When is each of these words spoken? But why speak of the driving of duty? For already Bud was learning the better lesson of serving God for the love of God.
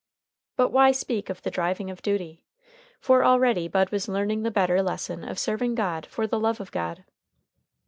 But 0.55 0.69
why 0.71 0.93
speak 0.93 1.29
of 1.29 1.43
the 1.43 1.51
driving 1.51 1.91
of 1.91 2.01
duty? 2.01 2.43
For 2.99 3.23
already 3.23 3.67
Bud 3.67 3.91
was 3.91 4.07
learning 4.07 4.41
the 4.41 4.49
better 4.49 4.81
lesson 4.81 5.23
of 5.23 5.37
serving 5.37 5.75
God 5.75 6.07
for 6.07 6.25
the 6.25 6.39
love 6.39 6.59
of 6.59 6.71
God. 6.71 7.03